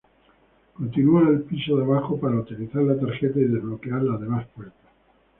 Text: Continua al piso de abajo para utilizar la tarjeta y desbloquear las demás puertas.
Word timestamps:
Continua 0.73 1.27
al 1.27 1.41
piso 1.43 1.77
de 1.77 1.83
abajo 1.83 2.19
para 2.19 2.37
utilizar 2.39 2.81
la 2.81 2.99
tarjeta 2.99 3.37
y 3.39 3.43
desbloquear 3.43 4.01
las 4.01 4.19
demás 4.19 4.47
puertas. 4.47 4.89